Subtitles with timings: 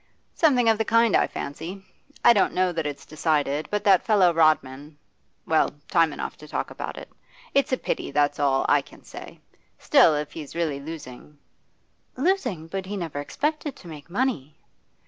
[0.33, 1.85] 'Something of the kind, I fancy.
[2.25, 4.97] I don't know that it's decided, but that fellow Rodman
[5.45, 7.07] well, time enough to talk about it.
[7.53, 9.39] It's a pity, that's all I can say.
[9.77, 11.37] Still, if he's really losing'
[12.17, 12.65] 'Losing?
[12.65, 14.57] But he never expected to make money.